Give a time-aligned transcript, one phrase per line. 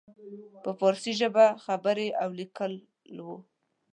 [0.63, 2.73] په فارسي ژبه خبرې او لیکل
[3.25, 3.35] وو.